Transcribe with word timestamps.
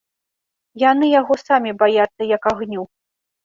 Яны 0.83 1.05
яго 1.19 1.39
самі 1.43 1.77
баяцца 1.85 2.21
як 2.35 2.51
агню! 2.57 2.83